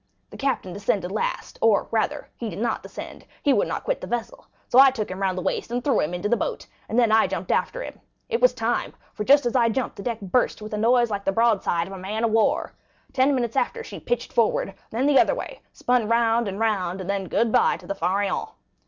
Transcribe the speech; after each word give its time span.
The 0.31 0.37
captain 0.37 0.73
descended 0.73 1.11
last, 1.11 1.59
or 1.61 1.87
rather, 1.91 2.27
he 2.35 2.49
did 2.49 2.57
not 2.57 2.81
descend, 2.81 3.23
he 3.43 3.53
would 3.53 3.67
not 3.67 3.83
quit 3.83 4.01
the 4.01 4.07
vessel; 4.07 4.47
so 4.67 4.79
I 4.79 4.89
took 4.89 5.11
him 5.11 5.21
round 5.21 5.37
the 5.37 5.43
waist, 5.43 5.69
and 5.69 5.83
threw 5.83 5.99
him 5.99 6.15
into 6.15 6.27
the 6.27 6.35
boat, 6.35 6.65
and 6.89 6.97
then 6.97 7.11
I 7.11 7.27
jumped 7.27 7.51
after 7.51 7.83
him. 7.83 7.99
It 8.27 8.41
was 8.41 8.51
time, 8.51 8.95
for 9.13 9.23
just 9.23 9.45
as 9.45 9.55
I 9.55 9.69
jumped 9.69 9.97
the 9.97 10.01
deck 10.01 10.19
burst 10.19 10.59
with 10.59 10.73
a 10.73 10.77
noise 10.77 11.11
like 11.11 11.23
the 11.23 11.31
broadside 11.31 11.85
of 11.85 11.93
a 11.93 11.99
man 11.99 12.23
of 12.23 12.31
war. 12.31 12.73
Ten 13.13 13.35
minutes 13.35 13.55
after 13.55 13.83
she 13.83 13.99
pitched 13.99 14.33
forward, 14.33 14.73
then 14.89 15.05
the 15.05 15.19
other 15.19 15.35
way, 15.35 15.61
spun 15.71 16.09
round 16.09 16.47
and 16.47 16.59
round, 16.59 16.99
and 16.99 17.07
then 17.07 17.25
good 17.27 17.51
bye 17.51 17.77
to 17.77 17.85
the 17.85 17.93
Pharaon. 17.93 18.47